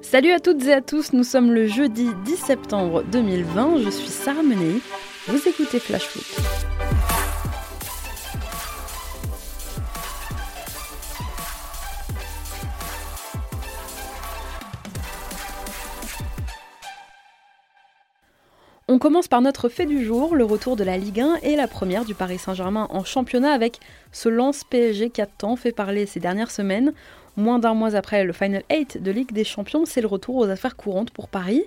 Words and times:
Salut 0.00 0.30
à 0.30 0.40
toutes 0.40 0.64
et 0.64 0.72
à 0.72 0.80
tous, 0.80 1.12
nous 1.12 1.24
sommes 1.24 1.52
le 1.52 1.66
jeudi 1.66 2.08
10 2.24 2.36
septembre 2.36 3.02
2020, 3.10 3.78
je 3.84 3.90
suis 3.90 4.08
Sarah 4.08 4.42
Menei, 4.42 4.80
vous 5.26 5.48
écoutez 5.48 5.78
Flash 5.78 6.04
Foot. 6.04 6.87
On 18.98 19.00
commence 19.00 19.28
par 19.28 19.42
notre 19.42 19.68
fait 19.68 19.86
du 19.86 20.04
jour, 20.04 20.34
le 20.34 20.44
retour 20.44 20.74
de 20.74 20.82
la 20.82 20.98
Ligue 20.98 21.20
1 21.20 21.36
et 21.44 21.54
la 21.54 21.68
première 21.68 22.04
du 22.04 22.16
Paris 22.16 22.40
Saint-Germain 22.40 22.88
en 22.90 23.04
championnat 23.04 23.52
avec 23.52 23.78
ce 24.10 24.28
lance 24.28 24.64
PSG 24.64 25.10
qui 25.10 25.20
a 25.20 25.26
tant 25.26 25.54
fait 25.54 25.70
parler 25.70 26.04
ces 26.04 26.18
dernières 26.18 26.50
semaines. 26.50 26.92
Moins 27.36 27.60
d'un 27.60 27.74
mois 27.74 27.94
après 27.94 28.24
le 28.24 28.32
Final 28.32 28.64
8 28.68 29.00
de 29.00 29.10
Ligue 29.12 29.30
des 29.30 29.44
Champions, 29.44 29.84
c'est 29.84 30.00
le 30.00 30.08
retour 30.08 30.34
aux 30.34 30.48
affaires 30.48 30.74
courantes 30.74 31.12
pour 31.12 31.28
Paris. 31.28 31.62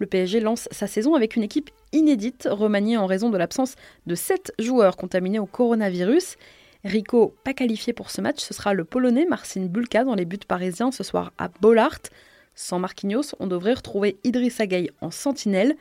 Le 0.00 0.04
PSG 0.04 0.38
lance 0.40 0.68
sa 0.70 0.86
saison 0.86 1.14
avec 1.14 1.34
une 1.34 1.42
équipe 1.42 1.70
inédite, 1.94 2.46
remaniée 2.50 2.98
en 2.98 3.06
raison 3.06 3.30
de 3.30 3.38
l'absence 3.38 3.76
de 4.06 4.14
7 4.14 4.52
joueurs 4.58 4.98
contaminés 4.98 5.38
au 5.38 5.46
coronavirus. 5.46 6.36
Rico, 6.84 7.34
pas 7.42 7.54
qualifié 7.54 7.94
pour 7.94 8.10
ce 8.10 8.20
match, 8.20 8.40
ce 8.40 8.52
sera 8.52 8.74
le 8.74 8.84
Polonais 8.84 9.24
Marcin 9.24 9.64
Bulka 9.64 10.04
dans 10.04 10.14
les 10.14 10.26
buts 10.26 10.36
parisiens 10.46 10.92
ce 10.92 11.04
soir 11.04 11.32
à 11.38 11.48
Bollard. 11.48 12.00
Sans 12.54 12.78
Marquinhos, 12.78 13.34
on 13.40 13.46
devrait 13.46 13.72
retrouver 13.72 14.18
Idrissa 14.24 14.66
Gueye 14.66 14.90
en 15.00 15.10
sentinelle. 15.10 15.74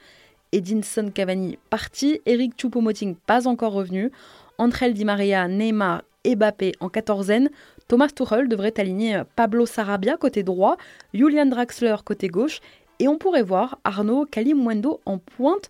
Edinson 0.56 1.12
Cavani 1.14 1.60
parti, 1.70 2.22
Eric 2.26 2.54
Choupo-Moting 2.58 3.16
pas 3.28 3.46
encore 3.46 3.74
revenu, 3.74 4.10
André 4.58 4.94
Di 4.94 5.04
Maria, 5.04 5.50
Neymar 5.50 6.04
et 6.24 6.38
Mbappé 6.38 6.72
en 6.80 6.88
quatorzaine, 6.88 7.50
Thomas 7.90 8.08
Tuchel 8.08 8.48
devrait 8.48 8.74
aligner 8.78 9.24
Pablo 9.36 9.66
Sarabia 9.66 10.16
côté 10.16 10.44
droit, 10.44 10.78
Julian 11.14 11.46
Draxler 11.46 11.98
côté 12.06 12.30
gauche. 12.30 12.62
Et 13.00 13.10
on 13.10 13.18
pourrait 13.18 13.44
voir 13.44 13.78
Arnaud 13.84 14.26
Kalimwendo 14.26 15.02
en 15.06 15.18
pointe 15.18 15.70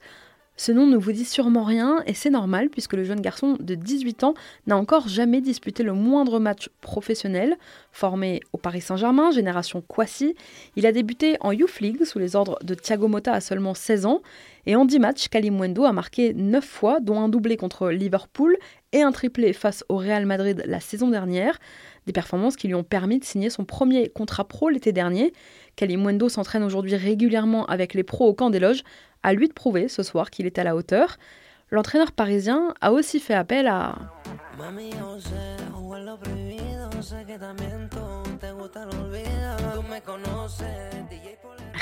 ce 0.57 0.71
nom 0.71 0.87
ne 0.87 0.95
vous 0.95 1.11
dit 1.11 1.25
sûrement 1.25 1.63
rien 1.63 2.01
et 2.05 2.13
c'est 2.13 2.29
normal 2.29 2.69
puisque 2.69 2.93
le 2.93 3.03
jeune 3.03 3.19
garçon 3.19 3.57
de 3.59 3.75
18 3.75 4.23
ans 4.23 4.33
n'a 4.67 4.77
encore 4.77 5.09
jamais 5.09 5.41
disputé 5.41 5.83
le 5.83 5.93
moindre 5.93 6.39
match 6.39 6.69
professionnel. 6.79 7.57
Formé 7.91 8.39
au 8.53 8.57
Paris 8.57 8.81
Saint-Germain, 8.81 9.31
génération 9.31 9.81
Kwasi, 9.81 10.35
il 10.77 10.85
a 10.85 10.93
débuté 10.93 11.35
en 11.41 11.51
Youth 11.51 11.79
League 11.81 12.05
sous 12.05 12.19
les 12.19 12.35
ordres 12.37 12.57
de 12.63 12.73
Thiago 12.73 13.07
Motta 13.09 13.33
à 13.33 13.41
seulement 13.41 13.73
16 13.73 14.05
ans 14.05 14.21
et 14.65 14.75
en 14.75 14.85
10 14.85 14.99
matchs, 14.99 15.27
Kalimwendo 15.27 15.83
a 15.83 15.91
marqué 15.91 16.33
9 16.33 16.63
fois, 16.65 16.99
dont 16.99 17.19
un 17.19 17.29
doublé 17.29 17.55
contre 17.55 17.89
Liverpool 17.89 18.57
et 18.93 19.01
un 19.01 19.11
triplé 19.11 19.53
face 19.53 19.83
au 19.89 19.97
Real 19.97 20.25
Madrid 20.25 20.63
la 20.65 20.79
saison 20.79 21.09
dernière. 21.09 21.59
Des 22.07 22.13
performances 22.13 22.55
qui 22.55 22.67
lui 22.67 22.75
ont 22.75 22.83
permis 22.83 23.19
de 23.19 23.25
signer 23.25 23.49
son 23.49 23.65
premier 23.65 24.09
contrat 24.09 24.47
pro 24.47 24.69
l'été 24.69 24.91
dernier. 24.91 25.33
Kalimwendo 25.75 26.29
s'entraîne 26.29 26.63
aujourd'hui 26.63 26.95
régulièrement 26.95 27.65
avec 27.65 27.93
les 27.93 28.03
pros 28.03 28.27
au 28.27 28.33
camp 28.33 28.49
des 28.49 28.59
loges 28.59 28.83
à 29.25 29.33
lui 29.33 29.47
de 29.47 29.53
prouver 29.53 29.87
ce 29.87 30.03
soir 30.03 30.29
qu'il 30.29 30.45
est 30.45 30.59
à 30.59 30.63
la 30.63 30.75
hauteur. 30.75 31.17
L'entraîneur 31.71 32.11
parisien 32.11 32.75
a 32.79 32.91
aussi 32.91 33.19
fait 33.19 33.33
appel 33.33 33.65
à... 33.65 33.95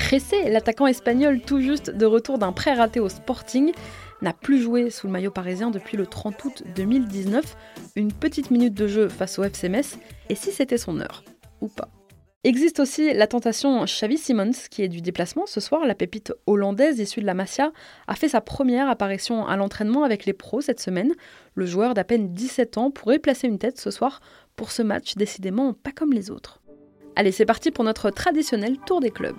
Ressé, 0.10 0.50
l'attaquant 0.50 0.88
espagnol 0.88 1.42
tout 1.42 1.60
juste 1.60 1.90
de 1.90 2.06
retour 2.06 2.38
d'un 2.38 2.54
prêt 2.54 2.76
raté 2.76 3.02
au 3.02 3.10
Sporting, 3.10 3.74
n'a 4.22 4.32
plus 4.32 4.62
joué 4.62 4.90
sous 4.90 5.08
le 5.08 5.12
maillot 5.12 5.32
parisien 5.32 5.70
depuis 5.70 5.98
le 5.98 6.08
30 6.08 6.46
août 6.46 6.64
2019, 6.76 7.58
une 7.98 8.14
petite 8.14 8.52
minute 8.52 8.74
de 8.74 8.88
jeu 8.88 9.10
face 9.10 9.38
au 9.38 9.44
FC 9.44 9.68
Metz, 9.68 9.98
et 10.30 10.36
si 10.36 10.54
c'était 10.54 10.78
son 10.78 11.02
heure, 11.02 11.26
ou 11.60 11.68
pas? 11.68 11.90
Existe 12.46 12.82
aussi 12.82 13.14
la 13.14 13.26
tentation 13.26 13.86
Xavi 13.86 14.18
Simons, 14.18 14.68
qui 14.70 14.84
est 14.84 14.90
du 14.90 15.00
déplacement 15.00 15.46
ce 15.46 15.62
soir. 15.62 15.86
La 15.86 15.96
pépite 15.96 16.34
hollandaise 16.46 17.00
issue 17.00 17.22
de 17.22 17.26
la 17.26 17.34
Masia 17.34 17.72
a 18.08 18.16
fait 18.16 18.28
sa 18.28 18.42
première 18.42 18.90
apparition 18.90 19.48
à 19.48 19.56
l'entraînement 19.56 20.04
avec 20.04 20.26
les 20.26 20.34
pros 20.34 20.60
cette 20.60 20.82
semaine. 20.82 21.14
Le 21.56 21.66
joueur 21.66 21.94
d'à 21.94 22.04
peine 22.04 22.34
17 22.34 22.78
ans 22.78 22.92
pourrait 22.92 23.20
placer 23.20 23.48
une 23.48 23.60
tête 23.60 23.80
ce 23.80 23.92
soir 23.92 24.20
pour 24.58 24.72
ce 24.72 24.82
match 24.82 25.16
décidément 25.16 25.72
pas 25.72 25.92
comme 25.94 26.12
les 26.12 26.32
autres. 26.32 26.62
Allez, 27.16 27.32
c'est 27.32 27.46
parti 27.46 27.72
pour 27.72 27.86
notre 27.86 28.10
traditionnel 28.10 28.78
tour 28.86 29.00
des 29.00 29.12
clubs. 29.12 29.38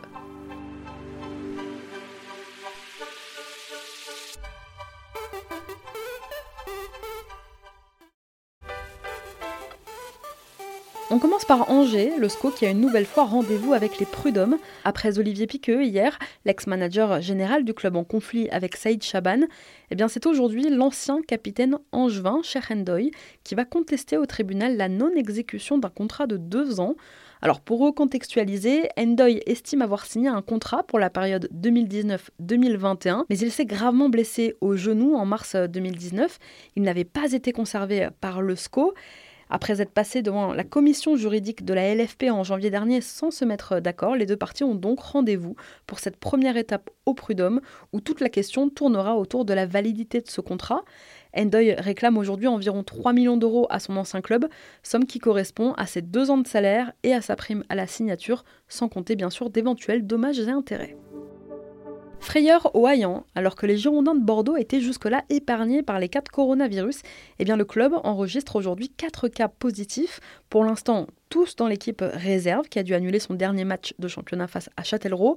Par 11.47 11.71
Angers, 11.71 12.13
le 12.19 12.29
SCO 12.29 12.51
qui 12.51 12.65
a 12.65 12.71
une 12.71 12.81
nouvelle 12.81 13.05
fois 13.05 13.25
rendez-vous 13.25 13.75
avec 13.75 13.99
les 13.99 14.07
prud'hommes. 14.07 14.57
Après 14.85 15.19
Olivier 15.19 15.47
Piqueux 15.47 15.83
hier, 15.83 16.19
l'ex-manager 16.45 17.21
général 17.21 17.65
du 17.65 17.75
club 17.75 17.97
en 17.97 18.05
conflit 18.05 18.49
avec 18.51 18.77
Saïd 18.77 19.03
Chaban, 19.03 19.41
eh 19.91 19.95
bien 19.95 20.09
c'est 20.09 20.27
aujourd'hui 20.27 20.71
l'ancien 20.71 21.21
capitaine 21.23 21.79
angevin, 21.93 22.41
Cher 22.43 22.67
Endoy, 22.71 23.11
qui 23.43 23.55
va 23.55 23.65
contester 23.65 24.17
au 24.17 24.27
tribunal 24.27 24.77
la 24.77 24.89
non-exécution 24.89 25.77
d'un 25.77 25.91
contrat 25.91 26.27
de 26.27 26.37
deux 26.37 26.81
ans. 26.81 26.95
Alors 27.43 27.61
pour 27.61 27.81
recontextualiser, 27.81 28.89
Endoy 28.99 29.43
estime 29.47 29.83
avoir 29.83 30.07
signé 30.07 30.29
un 30.29 30.41
contrat 30.41 30.83
pour 30.85 30.99
la 30.99 31.11
période 31.11 31.49
2019-2021, 31.55 33.25
mais 33.29 33.39
il 33.39 33.51
s'est 33.51 33.67
gravement 33.67 34.09
blessé 34.09 34.55
au 34.61 34.77
genou 34.77 35.15
en 35.15 35.27
mars 35.27 35.57
2019. 35.57 36.39
Il 36.77 36.85
n'avait 36.85 37.05
pas 37.05 37.33
été 37.33 37.53
conservé 37.53 38.09
par 38.21 38.41
le 38.41 38.57
SCO. 38.57 38.95
Après 39.55 39.81
être 39.81 39.93
passé 39.93 40.21
devant 40.21 40.53
la 40.53 40.65
commission 40.65 41.15
juridique 41.15 41.65
de 41.65 41.75
la 41.75 41.95
LFP 41.95 42.25
en 42.29 42.43
janvier 42.43 42.71
dernier 42.71 43.01
sans 43.01 43.31
se 43.31 43.45
mettre 43.45 43.79
d'accord, 43.79 44.17
les 44.17 44.27
deux 44.27 44.37
parties 44.37 44.65
ont 44.65 44.75
donc 44.75 44.99
rendez-vous 44.99 45.55
pour 45.87 46.01
cette 46.01 46.17
première 46.17 46.57
étape 46.57 46.91
au 47.07 47.15
prud'homme 47.15 47.61
où 47.93 48.01
toute 48.01 48.21
la 48.21 48.29
question 48.29 48.69
tournera 48.69 49.15
autour 49.17 49.45
de 49.45 49.55
la 49.55 49.65
validité 49.65 50.21
de 50.21 50.29
ce 50.29 50.41
contrat. 50.41 50.83
Endoy 51.39 51.73
réclame 51.75 52.19
aujourd'hui 52.19 52.49
environ 52.49 52.83
3 52.83 53.13
millions 53.13 53.37
d'euros 53.37 53.69
à 53.71 53.79
son 53.79 53.97
ancien 53.97 54.23
club, 54.23 54.49
somme 54.83 55.05
qui 55.05 55.21
correspond 55.21 55.73
à 55.75 55.87
ses 55.87 56.03
deux 56.03 56.33
ans 56.33 56.39
de 56.39 56.49
salaire 56.49 56.93
et 57.05 57.15
à 57.15 57.21
sa 57.21 57.37
prime 57.37 57.63
à 57.69 57.77
la 57.77 57.87
signature, 57.87 58.45
sans 58.67 58.89
compter 58.89 59.15
bien 59.15 59.31
sûr 59.31 59.51
d'éventuels 59.51 60.05
dommages 60.05 60.41
et 60.41 60.51
intérêts. 60.51 60.97
Frayeur 62.21 62.75
au 62.75 62.87
Hayan, 62.89 63.25
alors 63.35 63.55
que 63.55 63.67
les 63.67 63.77
Girondins 63.77 64.15
de 64.15 64.25
Bordeaux 64.25 64.57
étaient 64.57 64.81
jusque-là 64.81 65.25
épargnés 65.31 65.83
par 65.83 65.99
les 65.99 66.09
cas 66.09 66.21
de 66.21 66.29
coronavirus, 66.29 67.03
eh 67.39 67.45
le 67.45 67.65
club 67.65 67.93
enregistre 68.03 68.57
aujourd'hui 68.57 68.89
4 68.89 69.29
cas 69.29 69.49
positifs. 69.49 70.21
Pour 70.51 70.65
l'instant, 70.65 71.07
tous 71.29 71.57
dans 71.57 71.69
l'équipe 71.69 72.03
réserve 72.03 72.69
qui 72.69 72.79
a 72.79 72.83
dû 72.83 72.95
annuler 72.95 73.19
son 73.19 73.35
dernier 73.35 73.65
match 73.65 73.95
de 73.99 74.09
championnat 74.09 74.47
face 74.47 74.71
à 74.77 74.83
Châtellerault. 74.83 75.37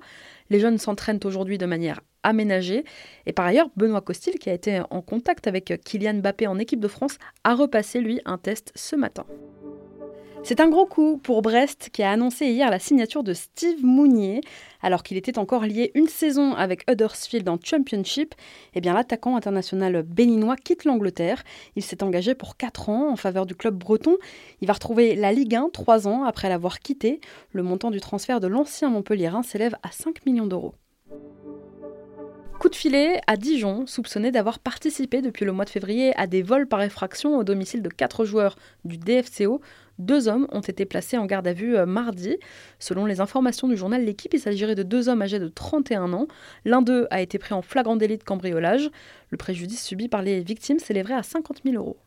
Les 0.50 0.60
jeunes 0.60 0.78
s'entraînent 0.78 1.20
aujourd'hui 1.24 1.58
de 1.58 1.66
manière 1.66 2.02
aménagée. 2.24 2.84
Et 3.26 3.34
par 3.34 3.46
ailleurs, 3.46 3.70
Benoît 3.76 4.02
Costil, 4.02 4.40
qui 4.40 4.50
a 4.50 4.54
été 4.54 4.82
en 4.90 5.02
contact 5.02 5.48
avec 5.48 5.82
Kylian 5.84 6.16
Mbappé 6.16 6.48
en 6.48 6.58
équipe 6.60 6.80
de 6.80 6.88
France, 6.88 7.18
a 7.44 7.54
repassé 7.56 8.00
lui 8.00 8.22
un 8.26 8.38
test 8.38 8.72
ce 8.76 8.96
matin. 8.96 9.26
C'est 10.48 10.62
un 10.62 10.70
gros 10.70 10.86
coup 10.86 11.18
pour 11.18 11.42
Brest 11.42 11.90
qui 11.92 12.04
a 12.04 12.12
annoncé 12.12 12.46
hier 12.46 12.72
la 12.72 12.80
signature 12.80 13.22
de 13.22 13.34
Steve 13.34 13.84
Mounier. 13.84 14.40
Alors 14.82 15.04
qu'il 15.04 15.18
était 15.18 15.40
encore 15.40 15.64
lié 15.64 15.92
une 15.94 16.08
saison 16.08 16.54
avec 16.54 16.90
Huddersfield 16.90 17.50
en 17.50 17.58
Championship, 17.62 18.34
eh 18.74 18.80
bien 18.80 18.94
l'attaquant 18.94 19.36
international 19.36 20.04
béninois 20.04 20.56
quitte 20.56 20.86
l'Angleterre. 20.86 21.44
Il 21.76 21.84
s'est 21.84 22.02
engagé 22.02 22.34
pour 22.34 22.56
4 22.56 22.88
ans 22.88 23.12
en 23.12 23.18
faveur 23.18 23.46
du 23.46 23.56
club 23.56 23.76
breton. 23.76 24.16
Il 24.62 24.70
va 24.70 24.74
retrouver 24.76 25.16
la 25.16 25.34
Ligue 25.34 25.54
1 25.54 25.68
3 25.74 26.08
ans 26.08 26.24
après 26.24 26.48
l'avoir 26.48 26.80
quitté. 26.80 27.20
Le 27.52 27.62
montant 27.62 27.92
du 27.92 28.00
transfert 28.00 28.40
de 28.40 28.48
l'ancien 28.48 28.90
Montpellierin 28.90 29.44
s'élève 29.44 29.76
à 29.84 29.92
5 29.92 30.26
millions 30.26 30.48
d'euros. 30.48 30.76
Coup 32.60 32.70
de 32.70 32.76
filet 32.76 33.22
à 33.28 33.38
Dijon, 33.38 33.86
soupçonné 33.86 34.32
d'avoir 34.32 34.58
participé 34.58 35.22
depuis 35.22 35.46
le 35.46 35.52
mois 35.52 35.66
de 35.66 35.70
février 35.70 36.18
à 36.18 36.26
des 36.26 36.42
vols 36.42 36.68
par 36.68 36.82
effraction 36.82 37.38
au 37.38 37.44
domicile 37.44 37.84
de 37.84 37.90
quatre 37.90 38.26
joueurs 38.26 38.56
du 38.84 38.98
DFCO. 38.98 39.62
Deux 40.00 40.28
hommes 40.28 40.48
ont 40.52 40.62
été 40.62 40.86
placés 40.86 41.18
en 41.18 41.26
garde 41.26 41.48
à 41.48 41.54
vue 41.54 41.76
euh, 41.76 41.86
mardi. 41.86 42.38
Selon 42.80 43.06
les 43.06 43.20
informations 43.20 43.68
du 43.68 43.76
journal 43.76 44.04
L'équipe, 44.04 44.34
il 44.34 44.40
s'agirait 44.40 44.76
de 44.76 44.84
deux 44.84 45.10
hommes 45.10 45.22
âgés 45.22 45.40
de 45.40 45.48
31 45.48 46.14
ans. 46.14 46.28
L'un 46.66 46.82
d'eux 46.82 47.08
a 47.10 47.22
été 47.22 47.40
pris 47.40 47.54
en 47.54 47.62
flagrant 47.62 47.96
délit 47.96 48.18
de 48.18 48.24
cambriolage. 48.24 48.90
Le 49.30 49.38
préjudice 49.38 49.84
subi 49.84 50.08
par 50.08 50.22
les 50.22 50.42
victimes 50.42 50.80
s'élèverait 50.80 51.16
à 51.16 51.24
50 51.24 51.62
000 51.66 51.76
euros. 51.76 51.98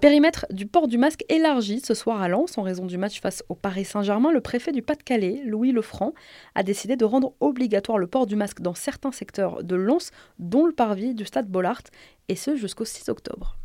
Périmètre 0.00 0.46
du 0.48 0.64
port 0.64 0.88
du 0.88 0.96
masque 0.96 1.26
élargi 1.28 1.80
ce 1.80 1.92
soir 1.92 2.22
à 2.22 2.28
Lens 2.28 2.56
en 2.56 2.62
raison 2.62 2.86
du 2.86 2.96
match 2.96 3.20
face 3.20 3.44
au 3.50 3.54
Paris 3.54 3.84
Saint-Germain. 3.84 4.32
Le 4.32 4.40
préfet 4.40 4.72
du 4.72 4.80
Pas-de-Calais, 4.80 5.42
Louis 5.44 5.72
Lefranc, 5.72 6.14
a 6.54 6.62
décidé 6.62 6.96
de 6.96 7.04
rendre 7.04 7.34
obligatoire 7.40 7.98
le 7.98 8.06
port 8.06 8.26
du 8.26 8.34
masque 8.34 8.62
dans 8.62 8.72
certains 8.72 9.12
secteurs 9.12 9.62
de 9.62 9.76
Lens, 9.76 10.10
dont 10.38 10.64
le 10.64 10.72
parvis 10.72 11.14
du 11.14 11.26
stade 11.26 11.48
Bollard, 11.48 11.82
et 12.28 12.34
ce 12.34 12.56
jusqu'au 12.56 12.86
6 12.86 13.10
octobre. 13.10 13.58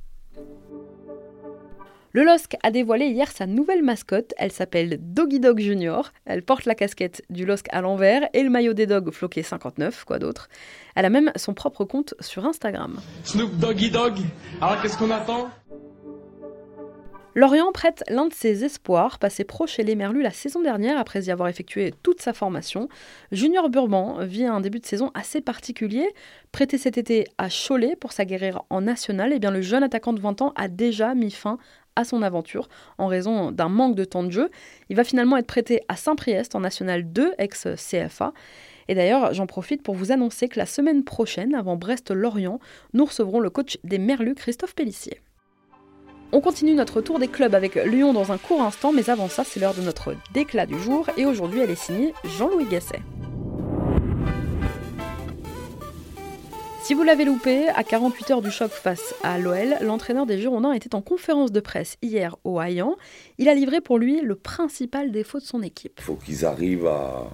Le 2.15 2.23
LOSC 2.23 2.55
a 2.63 2.71
dévoilé 2.71 3.07
hier 3.07 3.29
sa 3.29 3.45
nouvelle 3.45 3.83
mascotte. 3.83 4.33
Elle 4.37 4.53
s'appelle 4.53 4.99
Doggy 5.01 5.41
Dog 5.41 5.59
Junior. 5.59 6.13
Elle 6.23 6.43
porte 6.43 6.63
la 6.63 6.73
casquette 6.73 7.21
du 7.29 7.45
LOSC 7.45 7.65
à 7.71 7.81
l'envers 7.81 8.29
et 8.31 8.41
le 8.41 8.49
maillot 8.49 8.71
des 8.71 8.85
dogs 8.85 9.11
floqué 9.11 9.43
59, 9.43 10.05
quoi 10.05 10.17
d'autre. 10.17 10.47
Elle 10.95 11.03
a 11.03 11.09
même 11.09 11.33
son 11.35 11.53
propre 11.53 11.83
compte 11.83 12.13
sur 12.21 12.45
Instagram. 12.45 13.01
Snoop 13.25 13.57
Doggy 13.57 13.91
Dog. 13.91 14.13
Alors 14.61 14.81
qu'est-ce 14.81 14.97
qu'on 14.97 15.11
attend? 15.11 15.49
Lorient 17.37 17.73
prête 17.73 18.01
l'un 18.07 18.27
de 18.27 18.33
ses 18.33 18.63
espoirs, 18.63 19.19
passé 19.19 19.43
pro 19.43 19.67
chez 19.67 19.83
les 19.83 19.95
Merlus 19.95 20.21
la 20.21 20.31
saison 20.31 20.61
dernière 20.61 20.97
après 20.97 21.23
y 21.23 21.31
avoir 21.31 21.49
effectué 21.49 21.93
toute 22.01 22.21
sa 22.21 22.31
formation. 22.31 22.87
Junior 23.33 23.69
Burban 23.69 24.19
vit 24.21 24.45
un 24.45 24.61
début 24.61 24.79
de 24.79 24.85
saison 24.85 25.11
assez 25.15 25.41
particulier. 25.41 26.07
Prêté 26.53 26.77
cet 26.77 26.97
été 26.97 27.27
à 27.37 27.49
Cholet 27.49 27.97
pour 27.97 28.13
s'aguerrir 28.13 28.61
en 28.69 28.79
national, 28.79 29.33
et 29.33 29.35
eh 29.35 29.39
bien 29.39 29.51
le 29.51 29.61
jeune 29.61 29.83
attaquant 29.83 30.13
de 30.13 30.21
20 30.21 30.41
ans 30.43 30.53
a 30.55 30.69
déjà 30.69 31.13
mis 31.13 31.29
fin 31.29 31.57
à 31.95 32.03
son 32.03 32.21
aventure 32.21 32.67
en 32.97 33.07
raison 33.07 33.51
d'un 33.51 33.69
manque 33.69 33.95
de 33.95 34.05
temps 34.05 34.23
de 34.23 34.31
jeu. 34.31 34.49
Il 34.89 34.95
va 34.95 35.03
finalement 35.03 35.37
être 35.37 35.47
prêté 35.47 35.81
à 35.87 35.95
Saint-Priest 35.95 36.55
en 36.55 36.59
National 36.59 37.11
2, 37.11 37.33
ex-CFA. 37.37 38.33
Et 38.87 38.95
d'ailleurs, 38.95 39.33
j'en 39.33 39.47
profite 39.47 39.81
pour 39.81 39.95
vous 39.95 40.11
annoncer 40.11 40.47
que 40.47 40.59
la 40.59 40.65
semaine 40.65 41.03
prochaine, 41.03 41.55
avant 41.55 41.75
Brest-Lorient, 41.75 42.59
nous 42.93 43.05
recevrons 43.05 43.39
le 43.39 43.49
coach 43.49 43.77
des 43.83 43.97
Merlus, 43.97 44.35
Christophe 44.35 44.75
Pellissier. 44.75 45.21
On 46.31 46.41
continue 46.41 46.73
notre 46.73 47.01
tour 47.01 47.19
des 47.19 47.27
clubs 47.27 47.55
avec 47.55 47.75
Lyon 47.75 48.13
dans 48.13 48.31
un 48.31 48.37
court 48.37 48.61
instant, 48.61 48.91
mais 48.91 49.09
avant 49.09 49.29
ça, 49.29 49.43
c'est 49.43 49.59
l'heure 49.59 49.73
de 49.73 49.81
notre 49.81 50.15
déclat 50.33 50.65
du 50.65 50.77
jour, 50.79 51.07
et 51.17 51.25
aujourd'hui, 51.25 51.61
elle 51.61 51.71
est 51.71 51.75
signée 51.75 52.13
Jean-Louis 52.37 52.65
Gasset. 52.65 53.01
Si 56.85 56.93
vous 56.93 57.01
l'avez 57.01 57.25
loupé, 57.25 57.67
à 57.69 57.83
48 57.83 58.29
heures 58.29 58.41
du 58.43 58.51
choc 58.51 58.69
face 58.69 59.15
à 59.23 59.39
l'OL, 59.39 59.75
l'entraîneur 59.81 60.27
des 60.27 60.37
Girondins 60.37 60.71
était 60.71 60.93
en 60.93 61.01
conférence 61.01 61.51
de 61.51 61.59
presse 61.59 61.97
hier 62.03 62.35
au 62.43 62.61
Hayan. 62.61 62.95
Il 63.39 63.49
a 63.49 63.55
livré 63.55 63.81
pour 63.81 63.97
lui 63.97 64.21
le 64.21 64.35
principal 64.35 65.11
défaut 65.11 65.39
de 65.39 65.43
son 65.43 65.63
équipe. 65.63 65.93
Il 65.97 66.03
faut 66.03 66.13
qu'ils 66.13 66.45
arrivent 66.45 66.85
à. 66.85 67.27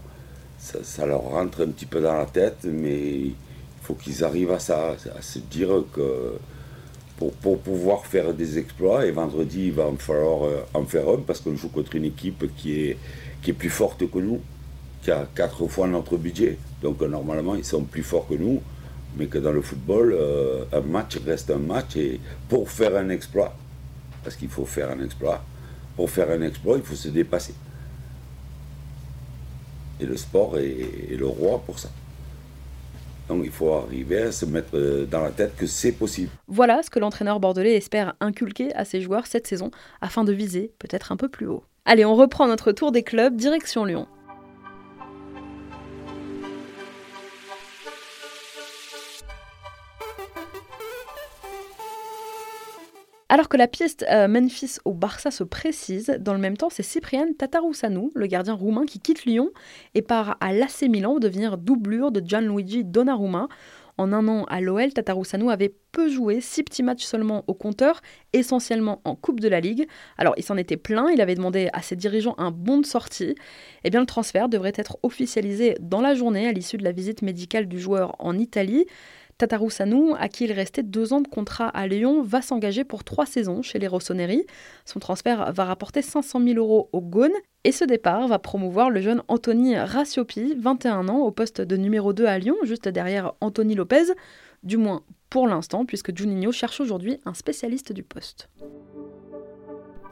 Ça, 0.58 1.06
leur 1.06 1.24
rentre 1.24 1.64
un 1.64 1.68
petit 1.68 1.86
peu 1.86 2.00
dans 2.00 2.14
la 2.14 2.28
tête, 2.28 2.60
mais 2.64 3.02
il 3.02 3.36
faut 3.82 3.96
qu'ils 3.96 4.24
arrivent 4.24 4.52
à, 4.52 4.60
ça, 4.60 4.96
à 5.18 5.22
se 5.22 5.40
dire 5.40 5.84
que 5.92 6.36
pour, 7.18 7.60
pouvoir 7.60 8.06
faire 8.06 8.34
des 8.34 8.58
exploits. 8.58 9.06
Et 9.06 9.12
vendredi, 9.12 9.66
il 9.66 9.74
va 9.74 9.86
en 9.86 9.98
falloir 9.98 10.46
euh, 10.46 10.62
en 10.74 10.86
faire 10.86 11.10
un 11.10 11.18
parce 11.18 11.42
qu'on 11.42 11.58
joue 11.58 11.68
contre 11.68 11.98
une 11.98 12.06
équipe 12.06 12.56
qui 12.56 12.86
est, 12.86 12.98
qui 13.42 13.50
est 13.50 13.54
plus 13.54 13.70
forte 13.70 14.10
que 14.10 14.20
nous, 14.20 14.40
qui 15.04 15.12
a 15.12 15.28
quatre 15.36 15.68
fois 15.68 15.88
notre 15.88 16.16
budget. 16.16 16.58
Donc 16.82 17.02
euh, 17.02 17.10
normalement, 17.10 17.56
ils 17.56 17.66
sont 17.66 17.84
plus 17.84 18.04
forts 18.04 18.30
que 18.30 18.36
nous. 18.36 18.62
Mais 19.18 19.28
que 19.28 19.38
dans 19.38 19.52
le 19.52 19.62
football, 19.62 20.14
euh, 20.14 20.64
un 20.72 20.82
match 20.82 21.18
reste 21.26 21.52
un 21.52 21.58
match. 21.58 21.96
Et 21.96 22.20
pour 22.50 22.70
faire 22.70 22.96
un 22.96 23.10
exploit, 23.10 23.56
parce 24.24 24.36
qu'il 24.36 24.50
faut 24.50 24.66
faire 24.66 24.90
un 24.90 25.04
exploit, 25.04 25.44
pour 25.96 26.10
faire 26.10 26.30
un 26.32 26.42
exploit, 26.42 26.78
il 26.78 26.84
faut 26.84 26.96
se 26.96 27.10
dépasser. 27.10 27.54
Et 30.00 30.06
le 30.06 30.18
sport 30.18 30.58
est 30.58 31.16
le 31.18 31.28
roi 31.28 31.62
pour 31.66 31.78
ça. 31.78 31.90
Donc 33.32 33.44
il 33.46 33.52
faut 33.52 33.72
arriver 33.72 34.24
à 34.24 34.32
se 34.34 34.46
mettre 34.46 34.76
euh, 34.76 35.06
dans 35.06 35.22
la 35.22 35.32
tête 35.32 35.56
que 35.56 35.66
c'est 35.66 35.94
possible. 35.94 36.30
Voilà 36.48 36.84
ce 36.84 36.90
que 36.90 37.00
l'entraîneur 37.00 37.40
bordelais 37.40 37.76
espère 37.76 38.14
inculquer 38.20 38.74
à 38.76 38.84
ses 38.84 39.00
joueurs 39.00 39.26
cette 39.26 39.48
saison 39.48 39.72
afin 40.02 40.26
de 40.26 40.34
viser 40.34 40.74
peut-être 40.80 41.14
un 41.14 41.16
peu 41.16 41.30
plus 41.30 41.48
haut. 41.48 41.64
Allez, 41.86 42.04
on 42.04 42.16
reprend 42.16 42.48
notre 42.48 42.74
tour 42.74 42.92
des 42.92 43.04
clubs, 43.04 43.36
direction 43.38 43.86
Lyon. 43.86 44.08
Alors 53.34 53.48
que 53.48 53.56
la 53.56 53.70
piste 53.70 54.06
euh, 54.12 54.28
Memphis 54.28 54.80
au 54.84 54.92
Barça 54.92 55.32
se 55.32 55.46
précise, 55.46 56.18
dans 56.20 56.34
le 56.34 56.40
même 56.40 56.58
temps, 56.58 56.70
c'est 56.70 56.84
Cyprien 56.84 57.32
Tataroussanou, 57.32 58.12
le 58.14 58.28
gardien 58.28 58.54
roumain, 58.54 58.86
qui 58.86 59.00
quitte 59.00 59.24
Lyon 59.24 59.52
et 59.96 60.02
part 60.02 60.36
à 60.42 60.52
l'AC 60.52 60.82
Milan 60.90 61.18
devenir 61.18 61.58
doublure 61.58 62.12
de 62.12 62.20
Gianluigi 62.20 62.84
Donnarumma. 62.84 63.48
En 63.98 64.12
un 64.12 64.28
an 64.28 64.44
à 64.50 64.60
l'OL, 64.60 64.92
Tataroussanou 64.92 65.50
avait 65.50 65.74
peu 65.94 66.10
joué, 66.10 66.42
six 66.42 66.64
petits 66.64 66.84
matchs 66.84 67.06
seulement 67.06 67.46
au 67.48 67.54
compteur, 67.54 68.02
essentiellement 68.34 69.02
en 69.06 69.16
Coupe 69.16 69.40
de 69.40 69.48
la 69.48 69.62
Ligue. 69.62 69.88
Alors 70.18 70.34
il 70.36 70.44
s'en 70.44 70.58
était 70.58 70.76
plein, 70.76 71.10
il 71.10 71.22
avait 71.22 71.36
demandé 71.36 71.70
à 71.72 71.82
ses 71.82 71.96
dirigeants 71.96 72.36
un 72.38 72.52
bon 72.52 72.80
de 72.80 72.86
sortie. 72.86 73.36
Eh 73.86 73.90
bien 73.90 74.02
le 74.02 74.06
transfert 74.06 74.50
devrait 74.50 74.74
être 74.76 74.98
officialisé 75.04 75.78
dans 75.80 76.02
la 76.02 76.16
journée 76.16 76.50
à 76.50 76.52
l'issue 76.52 76.76
de 76.76 76.84
la 76.84 76.92
visite 76.92 77.22
médicale 77.22 77.68
du 77.68 77.80
joueur 77.80 78.16
en 78.20 78.38
Italie. 78.38 78.88
Sanou, 79.70 80.16
à 80.20 80.28
qui 80.28 80.46
il 80.46 80.52
restait 80.52 80.84
deux 80.84 81.14
ans 81.14 81.22
de 81.22 81.28
contrat 81.28 81.68
à 81.70 81.88
Lyon, 81.88 82.22
va 82.22 82.42
s'engager 82.42 82.84
pour 82.84 83.04
trois 83.04 83.26
saisons 83.26 83.62
chez 83.62 83.80
les 83.80 83.88
Rossoneri. 83.88 84.46
Son 84.86 85.00
transfert 85.00 85.52
va 85.54 85.66
rapporter 85.66 86.02
500 86.02 86.42
000 86.44 86.58
euros 86.58 86.90
au 86.92 87.02
Gaune 87.02 87.32
et 87.64 87.72
ce 87.72 87.86
départ 87.86 88.28
va 88.28 88.40
promouvoir 88.40 88.90
le 88.90 89.02
jeune 89.02 89.24
Anthony 89.28 89.78
Rassiopi, 89.78 90.56
21 90.58 91.08
ans, 91.10 91.20
au 91.20 91.32
poste 91.32 91.62
de 91.62 91.78
numéro 91.78 92.14
2 92.14 92.26
à 92.26 92.40
Lyon, 92.40 92.56
juste 92.64 92.88
derrière 92.88 93.34
Anthony 93.42 93.76
Lopez, 93.76 94.14
du 94.64 94.78
moins 94.78 95.04
pour 95.30 95.48
l'instant, 95.48 95.86
puisque 95.86 96.16
Juninho 96.16 96.52
cherche 96.52 96.82
aujourd'hui 96.82 97.20
un 97.26 97.34
spécialiste 97.34 97.94
du 97.94 98.04
poste. 98.04 98.50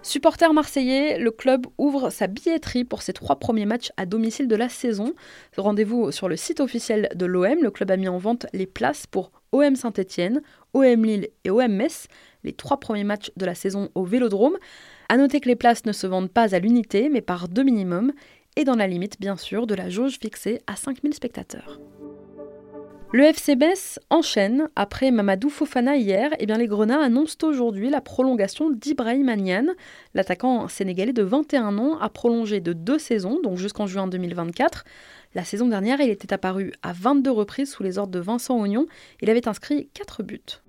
Supporter 0.02 0.54
marseillais, 0.54 1.20
le 1.20 1.30
club 1.30 1.68
ouvre 1.78 2.10
sa 2.10 2.28
billetterie 2.28 2.86
pour 2.86 3.02
ses 3.02 3.12
trois 3.12 3.36
premiers 3.36 3.66
matchs 3.66 3.92
à 3.98 4.06
domicile 4.06 4.48
de 4.48 4.56
la 4.56 4.70
saison. 4.70 5.14
Rendez-vous 5.58 6.12
sur 6.12 6.30
le 6.30 6.38
site 6.38 6.62
officiel 6.62 7.10
de 7.16 7.26
l'OM. 7.26 7.62
Le 7.62 7.70
club 7.70 7.92
a 7.92 7.98
mis 7.98 8.08
en 8.08 8.18
vente 8.18 8.46
les 8.54 8.66
places 8.66 9.08
pour 9.08 9.32
OM 9.52 9.76
Saint-Etienne, 9.76 10.42
OM 10.74 11.04
Lille 11.04 11.28
et 11.44 11.50
OM 11.50 11.72
Metz, 11.72 12.08
les 12.44 12.54
trois 12.54 12.80
premiers 12.80 13.04
matchs 13.04 13.32
de 13.36 13.46
la 13.46 13.56
saison 13.56 13.90
au 13.94 14.06
Vélodrome. 14.06 14.58
A 15.10 15.18
noter 15.18 15.42
que 15.42 15.50
les 15.50 15.58
places 15.58 15.86
ne 15.86 15.92
se 15.92 16.08
vendent 16.08 16.32
pas 16.32 16.56
à 16.56 16.60
l'unité, 16.60 17.10
mais 17.10 17.22
par 17.22 17.50
deux 17.50 17.64
minimum, 17.64 18.14
et 18.56 18.64
dans 18.64 18.76
la 18.76 18.88
limite 18.88 19.20
bien 19.20 19.36
sûr 19.36 19.68
de 19.68 19.76
la 19.76 19.90
jauge 19.90 20.18
fixée 20.20 20.62
à 20.66 20.76
5000 20.76 21.14
spectateurs. 21.14 21.80
Le 23.12 23.24
FC 23.24 23.56
Metz 23.56 24.00
enchaîne. 24.12 24.70
Après 24.76 25.10
Mamadou 25.10 25.50
Fofana 25.50 25.98
hier, 25.98 26.30
eh 26.38 26.46
bien 26.46 26.60
les 26.60 26.68
Grenats 26.68 27.02
annoncent 27.02 27.44
aujourd'hui 27.44 27.90
la 27.90 28.02
prolongation 28.02 28.70
d'Ibrahim 28.70 29.30
Anian. 29.30 29.66
L'attaquant 30.14 30.68
sénégalais 30.68 31.12
de 31.12 31.24
21 31.24 31.80
ans 31.80 31.98
a 32.00 32.10
prolongé 32.10 32.60
de 32.60 32.72
deux 32.72 33.00
saisons, 33.00 33.40
donc 33.42 33.58
jusqu'en 33.58 33.88
juin 33.88 34.06
2024. 34.06 34.86
La 35.34 35.44
saison 35.44 35.68
dernière, 35.68 36.00
il 36.02 36.12
était 36.12 36.34
apparu 36.34 36.72
à 36.84 36.94
22 36.94 37.32
reprises 37.32 37.72
sous 37.72 37.82
les 37.82 37.98
ordres 37.98 38.14
de 38.14 38.20
Vincent 38.20 38.62
Ognon. 38.62 38.86
Il 39.22 39.30
avait 39.32 39.48
inscrit 39.48 39.90
4 39.96 40.22
buts. 40.22 40.62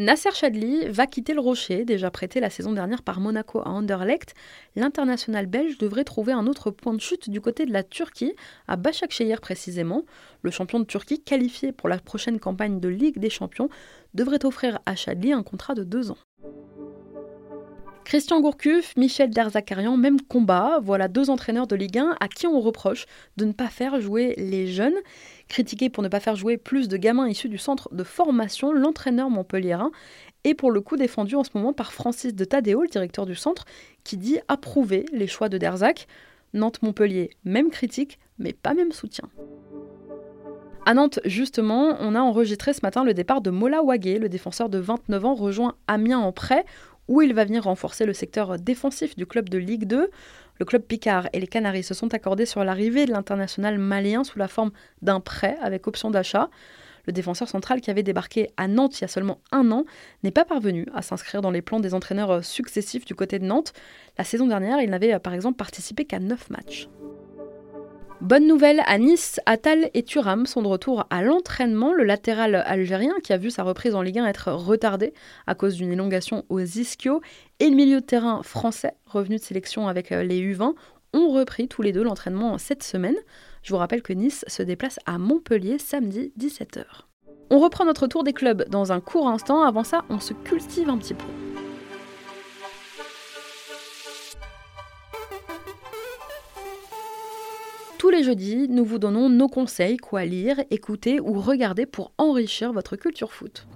Nasser 0.00 0.30
Chadli 0.32 0.88
va 0.88 1.06
quitter 1.06 1.34
le 1.34 1.40
Rocher, 1.40 1.84
déjà 1.84 2.10
prêté 2.10 2.40
la 2.40 2.48
saison 2.48 2.72
dernière 2.72 3.02
par 3.02 3.20
Monaco 3.20 3.60
à 3.60 3.68
Anderlecht. 3.68 4.32
L'international 4.74 5.44
belge 5.44 5.76
devrait 5.76 6.04
trouver 6.04 6.32
un 6.32 6.46
autre 6.46 6.70
point 6.70 6.94
de 6.94 7.00
chute 7.02 7.28
du 7.28 7.42
côté 7.42 7.66
de 7.66 7.72
la 7.74 7.82
Turquie, 7.82 8.32
à 8.66 8.76
Başakşehir 8.76 9.42
précisément. 9.42 10.06
Le 10.40 10.50
champion 10.50 10.80
de 10.80 10.86
Turquie, 10.86 11.22
qualifié 11.22 11.72
pour 11.72 11.90
la 11.90 11.98
prochaine 11.98 12.40
campagne 12.40 12.80
de 12.80 12.88
Ligue 12.88 13.18
des 13.18 13.28
Champions, 13.28 13.68
devrait 14.14 14.46
offrir 14.46 14.78
à 14.86 14.96
Chadli 14.96 15.34
un 15.34 15.42
contrat 15.42 15.74
de 15.74 15.84
deux 15.84 16.10
ans. 16.10 16.18
Christian 18.10 18.40
Gourcuff, 18.40 18.96
Michel 18.96 19.30
Derzakarian, 19.30 19.96
même 19.96 20.20
combat. 20.20 20.80
Voilà 20.82 21.06
deux 21.06 21.30
entraîneurs 21.30 21.68
de 21.68 21.76
Ligue 21.76 21.98
1 21.98 22.16
à 22.18 22.26
qui 22.26 22.48
on 22.48 22.58
reproche 22.58 23.06
de 23.36 23.44
ne 23.44 23.52
pas 23.52 23.68
faire 23.68 24.00
jouer 24.00 24.34
les 24.36 24.66
jeunes. 24.66 24.96
Critiqué 25.46 25.90
pour 25.90 26.02
ne 26.02 26.08
pas 26.08 26.18
faire 26.18 26.34
jouer 26.34 26.56
plus 26.56 26.88
de 26.88 26.96
gamins 26.96 27.28
issus 27.28 27.48
du 27.48 27.56
centre 27.56 27.88
de 27.94 28.02
formation, 28.02 28.72
l'entraîneur 28.72 29.30
montpelliérain 29.30 29.92
est 30.42 30.54
pour 30.54 30.72
le 30.72 30.80
coup 30.80 30.96
défendu 30.96 31.36
en 31.36 31.44
ce 31.44 31.50
moment 31.54 31.72
par 31.72 31.92
Francis 31.92 32.34
de 32.34 32.44
Tadeo, 32.44 32.82
le 32.82 32.88
directeur 32.88 33.26
du 33.26 33.36
centre, 33.36 33.64
qui 34.02 34.16
dit 34.16 34.40
approuver 34.48 35.04
les 35.12 35.28
choix 35.28 35.48
de 35.48 35.56
Derzac. 35.56 36.08
Nantes-Montpellier, 36.52 37.30
même 37.44 37.70
critique, 37.70 38.18
mais 38.40 38.52
pas 38.52 38.74
même 38.74 38.90
soutien. 38.90 39.28
À 40.86 40.94
Nantes, 40.94 41.20
justement, 41.26 41.94
on 42.00 42.14
a 42.14 42.20
enregistré 42.20 42.72
ce 42.72 42.80
matin 42.82 43.04
le 43.04 43.12
départ 43.14 43.42
de 43.42 43.50
Mola 43.50 43.82
Wagé, 43.82 44.18
le 44.18 44.28
défenseur 44.28 44.68
de 44.68 44.78
29 44.78 45.24
ans 45.24 45.34
rejoint 45.34 45.74
Amiens 45.86 46.18
en 46.18 46.32
prêt 46.32 46.64
où 47.10 47.20
il 47.20 47.34
va 47.34 47.44
venir 47.44 47.64
renforcer 47.64 48.06
le 48.06 48.14
secteur 48.14 48.56
défensif 48.58 49.16
du 49.16 49.26
club 49.26 49.48
de 49.48 49.58
Ligue 49.58 49.84
2. 49.84 50.10
Le 50.60 50.64
club 50.64 50.82
Picard 50.82 51.28
et 51.32 51.40
les 51.40 51.48
Canaries 51.48 51.82
se 51.82 51.92
sont 51.92 52.14
accordés 52.14 52.46
sur 52.46 52.62
l'arrivée 52.62 53.04
de 53.04 53.10
l'international 53.10 53.78
malien 53.78 54.22
sous 54.22 54.38
la 54.38 54.46
forme 54.46 54.70
d'un 55.02 55.18
prêt 55.18 55.56
avec 55.60 55.88
option 55.88 56.10
d'achat. 56.10 56.50
Le 57.06 57.12
défenseur 57.12 57.48
central 57.48 57.80
qui 57.80 57.90
avait 57.90 58.04
débarqué 58.04 58.50
à 58.56 58.68
Nantes 58.68 59.00
il 59.00 59.02
y 59.02 59.04
a 59.04 59.08
seulement 59.08 59.40
un 59.50 59.72
an 59.72 59.86
n'est 60.22 60.30
pas 60.30 60.44
parvenu 60.44 60.86
à 60.94 61.02
s'inscrire 61.02 61.42
dans 61.42 61.50
les 61.50 61.62
plans 61.62 61.80
des 61.80 61.94
entraîneurs 61.94 62.44
successifs 62.44 63.04
du 63.04 63.16
côté 63.16 63.40
de 63.40 63.44
Nantes. 63.44 63.72
La 64.16 64.22
saison 64.22 64.46
dernière, 64.46 64.80
il 64.80 64.90
n'avait 64.90 65.18
par 65.18 65.34
exemple 65.34 65.56
participé 65.56 66.04
qu'à 66.04 66.20
9 66.20 66.50
matchs. 66.50 66.88
Bonne 68.20 68.46
nouvelle 68.46 68.82
à 68.86 68.98
Nice, 68.98 69.40
Atal 69.46 69.88
et 69.94 70.02
Thuram 70.02 70.44
sont 70.44 70.60
de 70.60 70.68
retour 70.68 71.06
à 71.08 71.22
l'entraînement. 71.22 71.94
Le 71.94 72.04
latéral 72.04 72.54
algérien, 72.66 73.14
qui 73.24 73.32
a 73.32 73.38
vu 73.38 73.50
sa 73.50 73.62
reprise 73.62 73.94
en 73.94 74.02
Ligue 74.02 74.18
1 74.18 74.26
être 74.26 74.52
retardée 74.52 75.14
à 75.46 75.54
cause 75.54 75.76
d'une 75.76 75.90
élongation 75.90 76.44
aux 76.50 76.60
ischios, 76.60 77.22
et 77.60 77.70
le 77.70 77.76
milieu 77.76 78.02
de 78.02 78.04
terrain 78.04 78.42
français, 78.42 78.92
revenu 79.06 79.36
de 79.36 79.40
sélection 79.40 79.88
avec 79.88 80.12
euh, 80.12 80.22
les 80.22 80.38
U20, 80.42 80.74
ont 81.14 81.30
repris 81.30 81.66
tous 81.66 81.80
les 81.80 81.92
deux 81.92 82.02
l'entraînement 82.02 82.58
cette 82.58 82.82
semaine. 82.82 83.16
Je 83.62 83.72
vous 83.72 83.78
rappelle 83.78 84.02
que 84.02 84.12
Nice 84.12 84.44
se 84.48 84.62
déplace 84.62 84.98
à 85.06 85.16
Montpellier 85.16 85.78
samedi 85.78 86.34
17h. 86.38 86.84
On 87.48 87.58
reprend 87.58 87.86
notre 87.86 88.06
tour 88.06 88.22
des 88.22 88.34
clubs 88.34 88.68
dans 88.68 88.92
un 88.92 89.00
court 89.00 89.28
instant. 89.28 89.62
Avant 89.62 89.82
ça, 89.82 90.04
on 90.10 90.20
se 90.20 90.34
cultive 90.34 90.90
un 90.90 90.98
petit 90.98 91.14
peu. 91.14 91.24
Tous 98.00 98.08
les 98.08 98.22
jeudis, 98.22 98.66
nous 98.70 98.82
vous 98.82 98.98
donnons 98.98 99.28
nos 99.28 99.48
conseils, 99.48 99.98
quoi 99.98 100.24
lire, 100.24 100.58
écouter 100.70 101.20
ou 101.20 101.38
regarder 101.38 101.84
pour 101.84 102.12
enrichir 102.16 102.72
votre 102.72 102.96
culture 102.96 103.30
foot. 103.30 103.66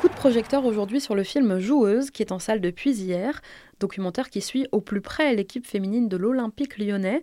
Coup 0.00 0.08
de 0.08 0.14
projecteur 0.14 0.64
aujourd'hui 0.64 1.02
sur 1.02 1.14
le 1.14 1.22
film 1.22 1.58
Joueuse 1.58 2.10
qui 2.10 2.22
est 2.22 2.32
en 2.32 2.38
salle 2.38 2.62
depuis 2.62 2.92
hier, 2.92 3.42
documentaire 3.78 4.30
qui 4.30 4.40
suit 4.40 4.66
au 4.72 4.80
plus 4.80 5.02
près 5.02 5.34
l'équipe 5.34 5.66
féminine 5.66 6.08
de 6.08 6.16
l'Olympique 6.16 6.78
lyonnais. 6.78 7.22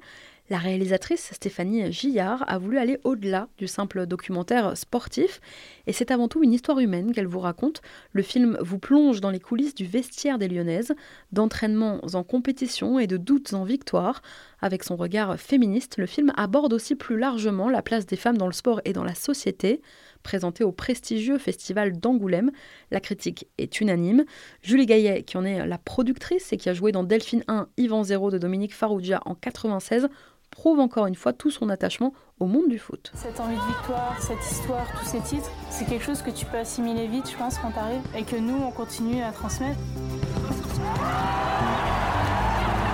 La 0.51 0.57
réalisatrice 0.57 1.29
Stéphanie 1.31 1.93
Gillard 1.93 2.43
a 2.45 2.57
voulu 2.57 2.77
aller 2.77 2.99
au-delà 3.05 3.47
du 3.57 3.69
simple 3.69 4.05
documentaire 4.05 4.75
sportif 4.75 5.39
et 5.87 5.93
c'est 5.93 6.11
avant 6.11 6.27
tout 6.27 6.43
une 6.43 6.51
histoire 6.51 6.79
humaine 6.79 7.13
qu'elle 7.13 7.25
vous 7.25 7.39
raconte. 7.39 7.81
Le 8.11 8.21
film 8.21 8.57
vous 8.59 8.77
plonge 8.77 9.21
dans 9.21 9.29
les 9.29 9.39
coulisses 9.39 9.75
du 9.75 9.85
vestiaire 9.85 10.37
des 10.37 10.49
Lyonnaises, 10.49 10.93
d'entraînements 11.31 12.01
en 12.13 12.23
compétition 12.23 12.99
et 12.99 13.07
de 13.07 13.15
doutes 13.15 13.53
en 13.53 13.63
victoire. 13.63 14.21
Avec 14.59 14.83
son 14.83 14.97
regard 14.97 15.39
féministe, 15.39 15.97
le 15.97 16.05
film 16.05 16.33
aborde 16.35 16.73
aussi 16.73 16.95
plus 16.95 17.17
largement 17.17 17.69
la 17.69 17.81
place 17.81 18.05
des 18.05 18.17
femmes 18.17 18.37
dans 18.37 18.45
le 18.45 18.51
sport 18.51 18.81
et 18.83 18.91
dans 18.91 19.05
la 19.05 19.15
société. 19.15 19.81
Présenté 20.21 20.65
au 20.65 20.73
prestigieux 20.73 21.37
festival 21.37 21.97
d'Angoulême, 21.97 22.51
la 22.91 22.99
critique 22.99 23.47
est 23.57 23.79
unanime. 23.79 24.25
Julie 24.61 24.85
Gaillet, 24.85 25.23
qui 25.23 25.37
en 25.37 25.45
est 25.45 25.65
la 25.65 25.77
productrice 25.77 26.51
et 26.51 26.57
qui 26.57 26.67
a 26.67 26.73
joué 26.73 26.91
dans 26.91 27.03
Delphine 27.03 27.45
1, 27.47 27.69
Yvan 27.77 28.03
0 28.03 28.31
de 28.31 28.37
Dominique 28.37 28.75
Farrugia 28.75 29.21
en 29.25 29.33
96, 29.33 30.09
prouve 30.51 30.79
encore 30.79 31.07
une 31.07 31.15
fois 31.15 31.33
tout 31.33 31.49
son 31.49 31.69
attachement 31.69 32.13
au 32.39 32.45
monde 32.45 32.67
du 32.67 32.77
foot. 32.77 33.11
Cette 33.15 33.39
envie 33.39 33.55
de 33.55 33.61
victoire, 33.61 34.21
cette 34.21 34.51
histoire, 34.51 34.85
tous 34.99 35.05
ces 35.05 35.21
titres, 35.21 35.49
c'est 35.69 35.85
quelque 35.85 36.03
chose 36.03 36.21
que 36.21 36.29
tu 36.29 36.45
peux 36.45 36.57
assimiler 36.57 37.07
vite, 37.07 37.29
je 37.31 37.37
pense, 37.37 37.57
quand 37.57 37.71
tu 37.71 37.79
arrives, 37.79 38.01
et 38.15 38.23
que 38.23 38.35
nous, 38.35 38.57
on 38.61 38.71
continue 38.71 39.23
à 39.23 39.31
transmettre. 39.31 39.79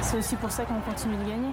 C'est 0.04 0.18
aussi 0.18 0.36
pour 0.38 0.52
ça 0.52 0.64
qu'on 0.64 0.80
continue 0.80 1.18
de 1.18 1.30
gagner. 1.30 1.52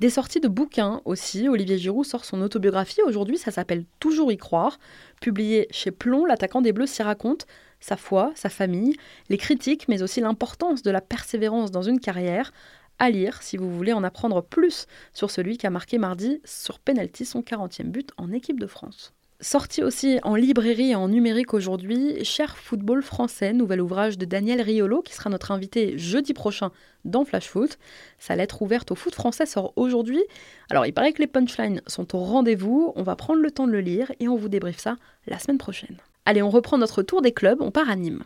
Des 0.00 0.10
sorties 0.10 0.40
de 0.40 0.48
bouquins 0.48 1.00
aussi. 1.06 1.48
Olivier 1.48 1.78
Giroud 1.78 2.04
sort 2.04 2.24
son 2.24 2.42
autobiographie. 2.42 3.00
Aujourd'hui, 3.06 3.38
ça 3.38 3.50
s'appelle 3.50 3.84
Toujours 3.98 4.30
y 4.30 4.36
croire. 4.36 4.78
Publié 5.20 5.68
chez 5.70 5.90
Plomb, 5.90 6.26
l'attaquant 6.26 6.60
des 6.60 6.72
Bleus 6.72 6.86
s'y 6.86 7.02
raconte 7.02 7.46
sa 7.80 7.96
foi, 7.96 8.32
sa 8.34 8.48
famille, 8.48 8.96
les 9.28 9.38
critiques, 9.38 9.88
mais 9.88 10.02
aussi 10.02 10.20
l'importance 10.20 10.82
de 10.82 10.90
la 10.90 11.00
persévérance 11.00 11.70
dans 11.70 11.82
une 11.82 12.00
carrière 12.00 12.52
à 12.98 13.10
lire 13.10 13.42
si 13.42 13.56
vous 13.56 13.70
voulez 13.70 13.92
en 13.92 14.04
apprendre 14.04 14.42
plus 14.42 14.86
sur 15.12 15.30
celui 15.30 15.58
qui 15.58 15.66
a 15.66 15.70
marqué 15.70 15.98
mardi 15.98 16.40
sur 16.44 16.78
penalty 16.78 17.24
son 17.24 17.40
40e 17.40 17.90
but 17.90 18.10
en 18.16 18.32
équipe 18.32 18.60
de 18.60 18.66
France. 18.66 19.12
Sorti 19.40 19.82
aussi 19.82 20.18
en 20.22 20.34
librairie 20.34 20.92
et 20.92 20.94
en 20.94 21.08
numérique 21.08 21.52
aujourd'hui, 21.52 22.24
Cher 22.24 22.56
football 22.56 23.02
français, 23.02 23.52
nouvel 23.52 23.82
ouvrage 23.82 24.16
de 24.16 24.24
Daniel 24.24 24.62
Riolo 24.62 25.02
qui 25.02 25.12
sera 25.12 25.28
notre 25.28 25.50
invité 25.50 25.98
jeudi 25.98 26.32
prochain 26.32 26.70
dans 27.04 27.26
Flash 27.26 27.48
Foot. 27.48 27.78
Sa 28.18 28.34
lettre 28.34 28.62
ouverte 28.62 28.92
au 28.92 28.94
foot 28.94 29.14
français 29.14 29.44
sort 29.44 29.74
aujourd'hui. 29.76 30.22
Alors 30.70 30.86
il 30.86 30.94
paraît 30.94 31.12
que 31.12 31.20
les 31.20 31.26
punchlines 31.26 31.82
sont 31.86 32.16
au 32.16 32.20
rendez-vous, 32.20 32.94
on 32.96 33.02
va 33.02 33.14
prendre 33.14 33.42
le 33.42 33.50
temps 33.50 33.66
de 33.66 33.72
le 33.72 33.80
lire 33.80 34.10
et 34.20 34.28
on 34.28 34.36
vous 34.36 34.48
débriefe 34.48 34.78
ça 34.78 34.96
la 35.26 35.38
semaine 35.38 35.58
prochaine. 35.58 35.98
Allez, 36.24 36.40
on 36.40 36.50
reprend 36.50 36.78
notre 36.78 37.02
tour 37.02 37.20
des 37.20 37.32
clubs, 37.32 37.60
on 37.60 37.70
part 37.70 37.90
à 37.90 37.96
Nîmes. 37.96 38.22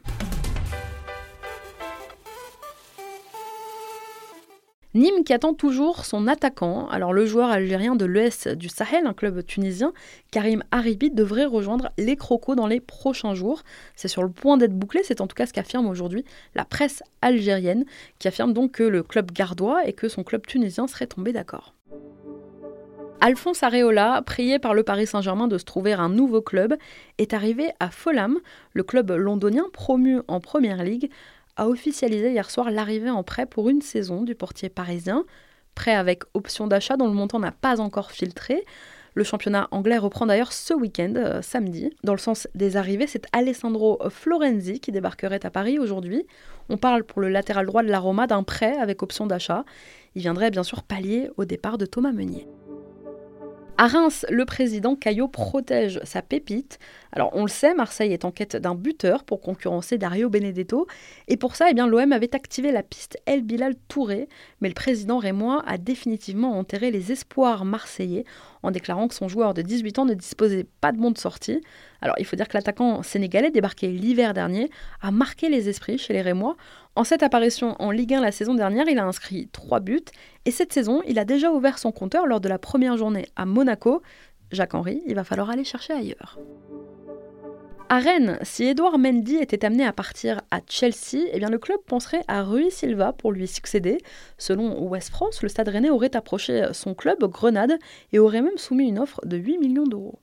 Nîmes 4.95 5.23
qui 5.25 5.33
attend 5.33 5.55
toujours 5.55 6.05
son 6.05 6.27
attaquant. 6.27 6.89
Alors 6.89 7.13
le 7.13 7.25
joueur 7.25 7.49
algérien 7.49 7.95
de 7.95 8.05
l'ES 8.05 8.57
du 8.57 8.69
Sahel, 8.69 9.07
un 9.07 9.13
club 9.13 9.45
tunisien, 9.47 9.93
Karim 10.33 10.65
Haribi, 10.73 11.13
devrait 11.13 11.45
rejoindre 11.45 11.91
les 11.97 12.17
Crocos 12.17 12.57
dans 12.57 12.67
les 12.67 12.81
prochains 12.81 13.35
jours. 13.35 13.63
C'est 13.95 14.09
sur 14.09 14.25
le 14.25 14.31
point 14.31 14.57
d'être 14.57 14.75
bouclé, 14.75 15.03
c'est 15.05 15.21
en 15.21 15.29
tout 15.29 15.37
cas 15.37 15.47
ce 15.47 15.53
qu'affirme 15.53 15.87
aujourd'hui 15.87 16.25
la 16.57 16.65
presse 16.65 17.05
algérienne, 17.23 17.85
qui 18.19 18.27
affirme 18.27 18.53
donc 18.53 18.73
que 18.73 18.83
le 18.83 19.05
club 19.05 19.31
gardois 19.31 19.87
et 19.87 19.93
que 19.93 20.09
son 20.09 20.25
club 20.25 20.45
tunisien 20.45 20.89
seraient 20.89 21.07
tombés 21.07 21.33
d'accord. 21.33 21.73
Alphonse 23.23 23.63
Areola, 23.63 24.23
prié 24.25 24.59
par 24.59 24.73
le 24.73 24.83
Paris 24.83 25.07
Saint-Germain 25.07 25.47
de 25.47 25.59
se 25.59 25.65
trouver 25.65 25.93
un 25.93 26.09
nouveau 26.09 26.41
club, 26.41 26.75
est 27.19 27.35
arrivé 27.35 27.71
à 27.79 27.91
Fulham, 27.91 28.39
le 28.73 28.83
club 28.83 29.11
londonien 29.11 29.67
promu 29.75 30.21
en 30.27 30.41
Première 30.41 30.83
Ligue, 30.83 31.11
a 31.61 31.69
officialisé 31.69 32.31
hier 32.31 32.51
soir 32.51 32.71
l'arrivée 32.71 33.11
en 33.11 33.23
prêt 33.23 33.45
pour 33.45 33.69
une 33.69 33.83
saison 33.83 34.23
du 34.23 34.35
portier 34.35 34.71
parisien. 34.71 35.25
Prêt 35.75 35.95
avec 35.95 36.23
option 36.33 36.67
d'achat 36.67 36.97
dont 36.97 37.07
le 37.07 37.13
montant 37.13 37.39
n'a 37.39 37.53
pas 37.53 37.81
encore 37.81 38.13
filtré. 38.13 38.65
Le 39.15 39.25
championnat 39.25 39.69
anglais 39.71 39.99
reprend 39.99 40.25
d'ailleurs 40.25 40.55
ce 40.55 40.73
week-end, 40.73 41.13
euh, 41.17 41.43
samedi. 41.43 41.91
Dans 42.03 42.15
le 42.15 42.19
sens 42.19 42.49
des 42.55 42.79
arrivées, 42.79 43.07
c'est 43.07 43.27
Alessandro 43.33 44.01
Florenzi 44.09 44.81
qui 44.81 44.91
débarquerait 44.91 45.45
à 45.45 45.51
Paris 45.51 45.79
aujourd'hui. 45.79 46.27
On 46.71 46.79
parle 46.79 47.05
pour 47.05 47.21
le 47.21 47.29
latéral 47.29 47.67
droit 47.67 47.83
de 47.83 47.89
la 47.89 47.99
Roma 47.99 48.27
d'un 48.27 48.43
prêt 48.43 48.79
avec 48.79 49.03
option 49.03 49.27
d'achat. 49.27 49.67
Il 50.15 50.23
viendrait 50.23 50.51
bien 50.51 50.63
sûr 50.63 50.83
pallier 50.83 51.29
au 51.37 51.45
départ 51.45 51.77
de 51.77 51.85
Thomas 51.85 52.13
Meunier. 52.13 52.47
À 53.83 53.87
Reims, 53.87 54.27
le 54.29 54.45
président 54.45 54.95
Caillot 54.95 55.27
protège 55.27 56.01
sa 56.05 56.21
pépite. 56.21 56.79
Alors 57.13 57.31
on 57.33 57.45
le 57.45 57.49
sait, 57.49 57.73
Marseille 57.73 58.13
est 58.13 58.27
en 58.27 58.31
quête 58.31 58.55
d'un 58.57 58.75
buteur 58.75 59.25
pour 59.25 59.41
concurrencer 59.41 59.97
Dario 59.97 60.29
Benedetto. 60.29 60.87
Et 61.29 61.39
pour 61.39 61.57
ça, 61.57 61.71
eh 61.71 61.73
bien, 61.73 61.87
l'OM 61.87 62.13
avait 62.13 62.35
activé 62.35 62.73
la 62.73 62.83
piste 62.83 63.17
El 63.25 63.41
Bilal 63.41 63.75
Touré. 63.89 64.29
Mais 64.61 64.69
le 64.69 64.75
président 64.75 65.17
rémois 65.17 65.63
a 65.67 65.79
définitivement 65.79 66.59
enterré 66.59 66.91
les 66.91 67.11
espoirs 67.11 67.65
marseillais 67.65 68.27
en 68.63 68.71
déclarant 68.71 69.09
que 69.09 69.15
son 69.15 69.29
joueur 69.29 69.55
de 69.55 69.63
18 69.63 69.99
ans 70.01 70.05
ne 70.05 70.15
disposait 70.15 70.67
pas 70.81 70.93
de 70.93 70.99
bon 70.99 71.11
de 71.11 71.19
sortie. 71.19 71.61
Alors 72.01 72.17
il 72.19 72.25
faut 72.25 72.37
dire 72.37 72.49
que 72.49 72.57
l'attaquant 72.57 73.03
sénégalais 73.03 73.51
débarqué 73.51 73.89
l'hiver 73.89 74.35
dernier 74.35 74.71
a 75.01 75.11
marqué 75.11 75.49
les 75.49 75.69
esprits 75.69 75.99
chez 75.99 76.13
les 76.13 76.23
Rémois. 76.23 76.57
En 76.97 77.05
cette 77.05 77.23
apparition 77.23 77.77
en 77.81 77.91
Ligue 77.91 78.15
1 78.15 78.21
la 78.21 78.33
saison 78.33 78.55
dernière, 78.55 78.89
il 78.89 78.99
a 78.99 79.05
inscrit 79.05 79.49
3 79.53 79.81
buts 79.81 80.01
et 80.45 80.51
cette 80.51 80.73
saison, 80.73 81.03
il 81.07 81.19
a 81.19 81.25
déjà 81.25 81.51
ouvert 81.53 81.79
son 81.79 81.93
compteur 81.93 82.27
lors 82.27 82.41
de 82.41 82.49
la 82.49 82.59
première 82.59 82.97
journée 82.97 83.27
à 83.37 83.47
Monaco. 83.47 84.03
Jacques-Henri, 84.53 85.03
il 85.07 85.15
va 85.15 85.25
falloir 85.25 85.51
aller 85.51 85.65
chercher 85.65 85.93
ailleurs. 85.93 86.39
À 87.93 87.99
Rennes, 87.99 88.39
si 88.43 88.67
Edouard 88.67 89.01
Mendy 89.01 89.35
était 89.35 89.65
amené 89.65 89.85
à 89.85 89.93
partir 89.93 90.43
à 90.53 90.61
Chelsea, 90.69 91.27
eh 91.33 91.41
bien 91.41 91.51
le 91.51 91.59
club 91.59 91.81
penserait 91.89 92.23
à 92.29 92.45
Rui 92.45 92.71
Silva 92.71 93.13
pour 93.13 93.33
lui 93.33 93.49
succéder. 93.49 93.99
Selon 94.39 94.81
West 94.87 95.11
France, 95.11 95.43
le 95.43 95.49
Stade 95.49 95.71
Rennais 95.71 95.91
aurait 95.91 96.15
approché 96.15 96.69
son 96.73 96.95
club, 96.95 97.25
Grenade, 97.25 97.77
et 98.13 98.21
aurait 98.21 98.43
même 98.43 98.59
soumis 98.59 98.87
une 98.87 99.01
offre 99.01 99.21
de 99.27 99.37
8 99.37 99.59
millions 99.59 99.89
d'euros. 99.89 100.21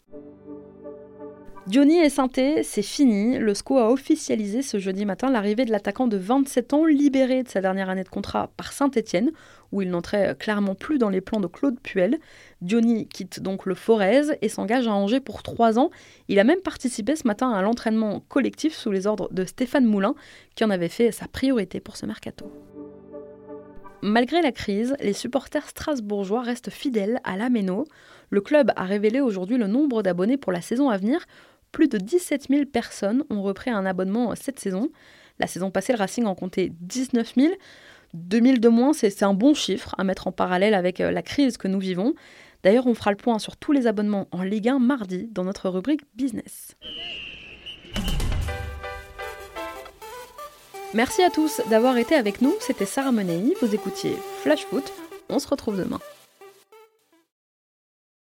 Diony 1.68 1.98
et 1.98 2.10
Sainté, 2.10 2.64
c'est 2.64 2.82
fini. 2.82 3.38
Le 3.38 3.54
SCO 3.54 3.78
a 3.78 3.92
officialisé 3.92 4.62
ce 4.62 4.80
jeudi 4.80 5.06
matin 5.06 5.30
l'arrivée 5.30 5.66
de 5.66 5.72
l'attaquant 5.72 6.08
de 6.08 6.16
27 6.16 6.72
ans 6.74 6.86
libéré 6.86 7.44
de 7.44 7.50
sa 7.50 7.60
dernière 7.60 7.90
année 7.90 8.06
de 8.06 8.10
contrat 8.10 8.52
par 8.56 8.72
Saint-Etienne, 8.72 9.32
où 9.74 9.82
il 9.82 9.90
n'entrait 9.90 10.34
clairement 10.40 10.76
plus 10.76 10.98
dans 10.98 11.10
les 11.10 11.20
plans 11.20 11.42
de 11.42 11.48
Claude 11.48 11.78
Puel. 11.82 12.20
Diony 12.62 13.06
quitte 13.10 13.42
donc 13.42 13.66
le 13.66 13.76
Forez 13.76 14.38
et 14.42 14.48
s'engage 14.48 14.88
à 14.88 14.94
Angers 14.94 15.20
pour 15.20 15.44
trois 15.44 15.78
ans. 15.78 15.90
Il 16.30 16.40
a 16.40 16.46
même 16.46 16.62
participé 16.62 17.18
ce 17.18 17.28
matin 17.28 17.52
à 17.52 17.62
l'entraînement 17.62 18.22
collectif 18.30 18.74
sous 18.74 18.92
les 18.92 19.06
ordres 19.06 19.28
de 19.34 19.44
Stéphane 19.44 19.86
Moulin, 19.86 20.16
qui 20.56 20.64
en 20.64 20.70
avait 20.70 20.88
fait 20.88 21.12
sa 21.12 21.28
priorité 21.28 21.82
pour 21.82 21.98
ce 21.98 22.06
mercato. 22.06 22.50
Malgré 24.04 24.44
la 24.44 24.52
crise, 24.52 24.96
les 25.02 25.14
supporters 25.14 25.68
strasbourgeois 25.68 26.44
restent 26.44 26.70
fidèles 26.70 27.20
à 27.24 27.36
la 27.36 27.50
Méno. 27.50 27.86
Le 28.30 28.42
club 28.42 28.72
a 28.76 28.84
révélé 28.84 29.22
aujourd'hui 29.22 29.58
le 29.58 29.66
nombre 29.66 30.04
d'abonnés 30.04 30.38
pour 30.38 30.52
la 30.52 30.62
saison 30.62 30.90
à 30.90 30.98
venir, 30.98 31.26
plus 31.72 31.88
de 31.88 31.98
17 31.98 32.48
000 32.50 32.66
personnes 32.66 33.24
ont 33.30 33.42
repris 33.42 33.70
un 33.70 33.86
abonnement 33.86 34.34
cette 34.36 34.60
saison. 34.60 34.90
La 35.40 35.48
saison 35.48 35.72
passée, 35.72 35.94
le 35.94 36.00
Racing 36.00 36.26
en 36.26 36.36
comptait 36.36 36.72
19 36.82 37.34
000. 37.36 37.54
2 38.14 38.42
000 38.42 38.58
de 38.58 38.70
moins, 38.70 38.94
c'est 38.94 39.24
un 39.24 39.34
bon 39.34 39.54
chiffre 39.54 39.94
à 39.98 40.04
mettre 40.04 40.28
en 40.28 40.32
parallèle 40.32 40.74
avec 40.74 41.02
euh, 41.02 41.12
la 41.12 41.22
crise 41.22 41.58
que 41.58 41.68
nous 41.68 41.80
vivons. 41.80 42.14
D'ailleurs, 42.64 42.88
on 42.88 42.94
fera 42.94 43.12
le 43.12 43.18
point 43.18 43.38
sur 43.40 43.58
tous 43.58 43.72
les 43.72 43.86
abonnements 43.86 44.28
en 44.32 44.42
Ligue 44.42 44.70
1 44.70 44.80
mardi 44.80 45.28
dans 45.32 45.44
notre 45.44 45.70
rubrique 45.70 46.02
Business. 46.16 46.76
Merci 50.94 51.22
à 51.22 51.30
tous 51.30 51.62
d'avoir 51.70 51.98
été 51.98 52.16
avec 52.16 52.42
nous. 52.42 52.56
C'était 52.60 52.86
Sarah 52.86 53.12
Menei. 53.12 53.54
Vous 53.62 53.76
écoutiez 53.76 54.16
Flash 54.42 54.66
Foot. 54.66 54.92
On 55.30 55.38
se 55.40 55.48
retrouve 55.48 55.78
demain. 55.78 56.00